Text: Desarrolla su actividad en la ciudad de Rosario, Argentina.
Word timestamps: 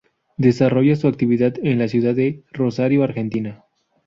Desarrolla 0.39 0.95
su 0.95 1.07
actividad 1.07 1.53
en 1.61 1.77
la 1.77 1.87
ciudad 1.87 2.15
de 2.15 2.43
Rosario, 2.51 3.03
Argentina. 3.03 3.65